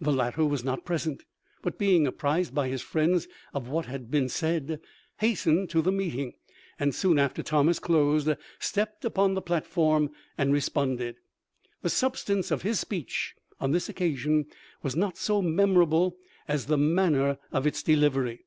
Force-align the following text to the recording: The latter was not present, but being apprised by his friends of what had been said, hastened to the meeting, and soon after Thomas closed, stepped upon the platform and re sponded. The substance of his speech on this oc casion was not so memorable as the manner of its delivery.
The 0.00 0.10
latter 0.12 0.44
was 0.44 0.64
not 0.64 0.84
present, 0.84 1.22
but 1.62 1.78
being 1.78 2.04
apprised 2.04 2.52
by 2.52 2.66
his 2.66 2.82
friends 2.82 3.28
of 3.54 3.68
what 3.68 3.86
had 3.86 4.10
been 4.10 4.28
said, 4.28 4.80
hastened 5.18 5.70
to 5.70 5.80
the 5.80 5.92
meeting, 5.92 6.32
and 6.80 6.92
soon 6.92 7.20
after 7.20 7.40
Thomas 7.40 7.78
closed, 7.78 8.28
stepped 8.58 9.04
upon 9.04 9.34
the 9.34 9.40
platform 9.40 10.10
and 10.36 10.52
re 10.52 10.58
sponded. 10.58 11.14
The 11.82 11.88
substance 11.88 12.50
of 12.50 12.62
his 12.62 12.80
speech 12.80 13.36
on 13.60 13.70
this 13.70 13.88
oc 13.88 13.94
casion 13.94 14.46
was 14.82 14.96
not 14.96 15.16
so 15.16 15.40
memorable 15.40 16.16
as 16.48 16.66
the 16.66 16.76
manner 16.76 17.38
of 17.52 17.64
its 17.64 17.80
delivery. 17.84 18.46